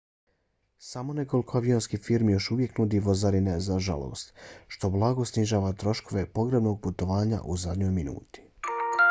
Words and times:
samo 0.85 1.15
nekoliko 1.17 1.57
avionskih 1.59 2.01
firmi 2.05 2.33
još 2.33 2.47
uvijek 2.55 2.79
nudi 2.83 3.01
vozarine 3.09 3.59
za 3.67 3.77
žalost 3.89 4.33
što 4.77 4.91
blago 4.97 5.27
snižava 5.33 5.71
troškove 5.85 6.25
pogrebnog 6.41 6.81
putovanja 6.89 7.43
u 7.45 7.61
zadnjoj 7.67 7.95
minuti 8.01 8.51